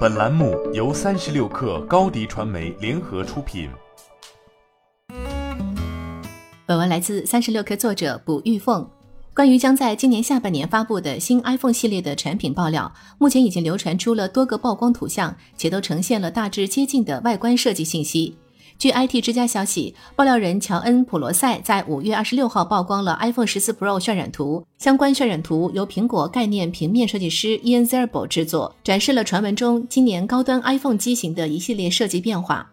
[0.00, 3.70] 本栏目由三十六氪高低传媒联合出品。
[6.66, 8.86] 本文来自三十六氪作者卜玉凤。
[9.32, 18.36] 关于将在今年下半年发布的新 iPhone 系列的产品爆料，目前已经流传出了多个曝光图像，且都呈现了大致接近的外观设计信息。
[18.80, 24.64] 据 IT 之家消息，爆料人乔恩·普罗塞在五月二十六号曝光了 iPhone 十四 Pro 渲染图。
[24.78, 32.70] 相关渲染图由苹果概念平面设计师 Ian Zerbo 制作，展示了传闻中今年高端 iPhone 机型的一系列设计变化。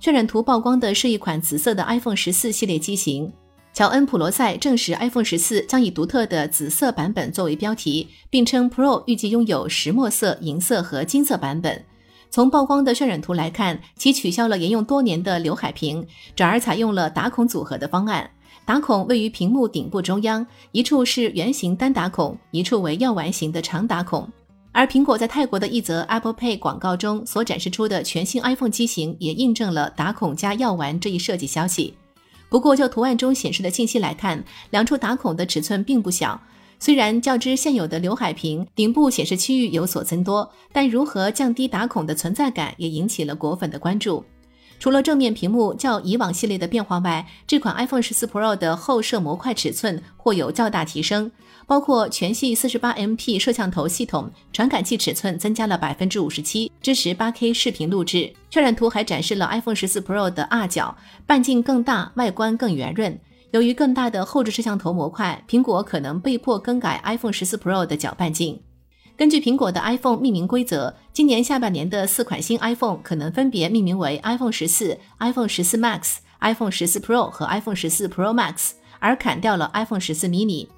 [0.00, 3.30] 渲染图曝光的是一款紫色的 iPhone 十四系列机型。
[3.74, 11.84] 乔恩·普罗塞证实，iPhone 十四将以独特的紫色版本作为标题，并称 Pro 预计拥有石墨色、银色和金色版本。
[12.30, 18.30] 从曝光的渲染图来看，其取消了沿用多年的刘海屏，转而采用了打孔组合的方案。
[18.64, 24.28] 打孔位于屏幕顶部中央，一处是圆形单打孔，一处为药丸形的长打孔。
[24.70, 31.94] 而苹果在泰国的一则 Apple Pay 广告中所展示出的全新 iPhone 机型，也印证了打孔加药丸这一设计消息。
[32.48, 36.40] 不过，就图案中显示的信息来看，两处打孔的尺寸并不小。
[36.80, 44.24] 虽然较之现有的刘海屏顶部显示区域有所增多，但如何降低打孔的存在感也引起了果粉的关注。
[44.78, 51.30] 除了正面屏幕较以往系列的变化外，这款 iPhone 十四 Pro 的后摄模块尺寸或有较大提升，
[51.66, 58.32] 包括全系四十八 MP 摄像头系统，传感器尺寸增加了百分之五十七，支持八 K 视频录制。
[58.50, 63.20] 渲染图还展示了 iPhone 十四 Pro 的二角，半径更大，外观更圆润。
[63.52, 68.60] 由于更大的后置摄像头模块，苹果可能被迫更改 iPhone 十四 Pro 的搅拌镜。
[69.16, 79.68] 根据苹果的 iPhone 命名规则，今年下半年的四款新 iPhone 可能分别命名为 iPhone 十四、iPhone 十四 Max、iPhone 十四 Pro 和 iPhone 十四 Pro Max，而砍掉了
[79.74, 80.68] iPhone 十四 mini。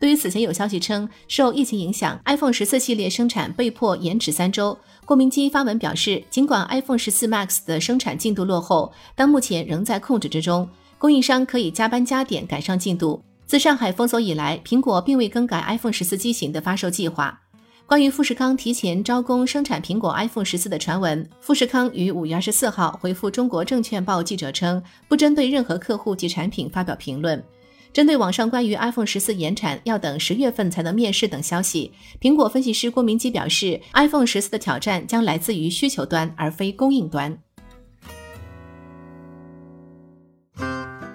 [0.00, 10.68] 对于此前有消息称受疫情影响，iPhone 十四系列生产被迫延迟三周，郭明基发文表示，尽管 iPhone 十四 Max 的生产进度落后，但目前仍在控制之中。
[11.04, 13.22] 供应商可以加班加点赶上进度。
[13.44, 17.38] 自上海封锁以来，苹果并未更改 iPhone 十四机型的发售计划。
[17.84, 27.44] 关于富士康提前招工生产苹果 iPhone 十四的传闻，富士康于五月二十四号回复中国证券报记者称，不针对任何客户及产品发表评论。
[27.92, 37.38] 针对网上关于 iPhone 十四延产要等十月份才能面世等消息，苹果分析师郭明基表示，iPhone 十四的挑战将来自于需求端而非供应端。